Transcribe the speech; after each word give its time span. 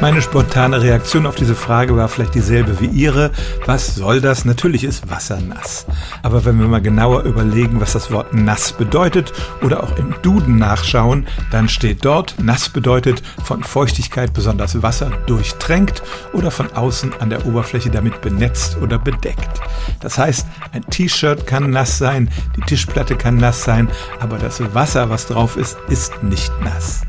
Meine 0.00 0.22
spontane 0.22 0.80
Reaktion 0.80 1.26
auf 1.26 1.34
diese 1.34 1.54
Frage 1.54 1.94
war 1.94 2.08
vielleicht 2.08 2.34
dieselbe 2.34 2.80
wie 2.80 2.86
Ihre. 2.86 3.32
Was 3.66 3.94
soll 3.94 4.22
das? 4.22 4.46
Natürlich 4.46 4.82
ist 4.82 5.10
Wasser 5.10 5.38
nass. 5.42 5.84
Aber 6.22 6.46
wenn 6.46 6.58
wir 6.58 6.66
mal 6.68 6.80
genauer 6.80 7.24
überlegen, 7.24 7.82
was 7.82 7.92
das 7.92 8.10
Wort 8.10 8.32
nass 8.32 8.72
bedeutet 8.72 9.34
oder 9.60 9.82
auch 9.82 9.94
im 9.98 10.14
Duden 10.22 10.56
nachschauen, 10.56 11.26
dann 11.50 11.68
steht 11.68 12.02
dort, 12.02 12.36
nass 12.42 12.70
bedeutet 12.70 13.22
von 13.44 13.62
Feuchtigkeit 13.62 14.32
besonders 14.32 14.82
Wasser 14.82 15.10
durchtränkt 15.26 16.02
oder 16.32 16.50
von 16.50 16.72
außen 16.72 17.12
an 17.20 17.28
der 17.28 17.44
Oberfläche 17.44 17.90
damit 17.90 18.22
benetzt 18.22 18.78
oder 18.80 18.98
bedeckt. 18.98 19.60
Das 20.00 20.16
heißt, 20.16 20.46
ein 20.72 20.82
T-Shirt 20.86 21.46
kann 21.46 21.68
nass 21.68 21.98
sein, 21.98 22.30
die 22.56 22.62
Tischplatte 22.62 23.16
kann 23.16 23.36
nass 23.36 23.64
sein, 23.64 23.90
aber 24.18 24.38
das 24.38 24.62
Wasser, 24.74 25.10
was 25.10 25.26
drauf 25.26 25.58
ist, 25.58 25.76
ist 25.88 26.22
nicht 26.22 26.50
nass. 26.62 27.02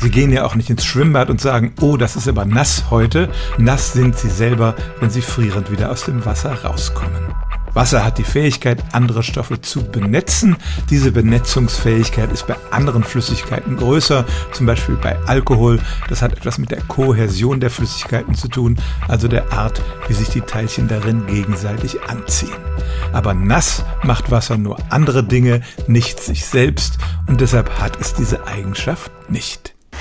Sie 0.00 0.10
gehen 0.10 0.32
ja 0.32 0.44
auch 0.44 0.54
nicht 0.54 0.70
ins 0.70 0.84
Schwimmbad 0.84 1.28
und 1.28 1.42
sagen, 1.42 1.74
oh, 1.80 1.98
das 1.98 2.16
ist 2.16 2.26
aber 2.26 2.46
nass 2.46 2.84
heute. 2.90 3.28
Nass 3.58 3.92
sind 3.92 4.16
sie 4.16 4.30
selber, 4.30 4.74
wenn 4.98 5.10
sie 5.10 5.20
frierend 5.20 5.70
wieder 5.70 5.90
aus 5.90 6.04
dem 6.04 6.24
Wasser 6.24 6.52
rauskommen. 6.64 7.34
Wasser 7.74 8.04
hat 8.04 8.18
die 8.18 8.24
Fähigkeit, 8.24 8.82
andere 8.92 9.22
Stoffe 9.22 9.60
zu 9.60 9.84
benetzen. 9.84 10.56
Diese 10.88 11.12
Benetzungsfähigkeit 11.12 12.32
ist 12.32 12.46
bei 12.46 12.56
anderen 12.70 13.04
Flüssigkeiten 13.04 13.76
größer, 13.76 14.24
zum 14.52 14.66
Beispiel 14.66 14.96
bei 14.96 15.18
Alkohol. 15.26 15.78
Das 16.08 16.22
hat 16.22 16.32
etwas 16.32 16.58
mit 16.58 16.70
der 16.70 16.80
Kohäsion 16.82 17.60
der 17.60 17.70
Flüssigkeiten 17.70 18.34
zu 18.34 18.48
tun, 18.48 18.78
also 19.06 19.28
der 19.28 19.52
Art, 19.52 19.80
wie 20.08 20.14
sich 20.14 20.30
die 20.30 20.40
Teilchen 20.40 20.88
darin 20.88 21.26
gegenseitig 21.26 22.02
anziehen. 22.08 22.56
Aber 23.12 23.34
nass 23.34 23.84
macht 24.02 24.30
Wasser 24.30 24.56
nur 24.56 24.78
andere 24.90 25.22
Dinge, 25.22 25.60
nicht 25.86 26.20
sich 26.20 26.46
selbst, 26.46 26.98
und 27.26 27.40
deshalb 27.40 27.78
hat 27.78 28.00
es 28.00 28.14
diese 28.14 28.46
Eigenschaft 28.46 29.12
nicht. 29.30 29.74